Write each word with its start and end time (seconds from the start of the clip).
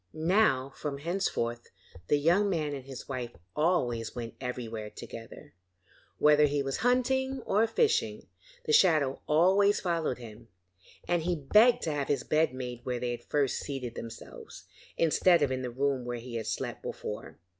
Now 0.15 0.73
from 0.75 0.97
henceforth 0.97 1.69
the 2.07 2.17
young 2.17 2.49
man 2.49 2.73
and 2.73 2.85
his 2.85 3.07
wife 3.07 3.35
always 3.55 4.15
went 4.15 4.33
everywhere 4.41 4.89
together; 4.89 5.53
whether 6.17 6.47
he 6.47 6.63
was 6.63 6.77
hunting 6.77 7.43
or 7.45 7.67
fishing, 7.67 8.25
the 8.65 8.73
shadow 8.73 9.21
always 9.27 9.79
followed 9.79 10.17
him, 10.17 10.47
and 11.07 11.21
he 11.21 11.35
begged 11.35 11.83
to 11.83 11.91
have 11.91 12.07
his 12.07 12.23
bed 12.23 12.51
made 12.51 12.83
where 12.83 12.99
they 12.99 13.11
had 13.11 13.23
first 13.25 13.59
seated 13.59 13.93
themselves, 13.93 14.63
instead 14.97 15.43
of 15.43 15.51
in 15.51 15.61
the 15.61 15.69
room 15.69 16.03
where 16.03 16.17
he 16.17 16.33
had 16.33 16.47
slept 16.47 16.81
before. 16.81 17.37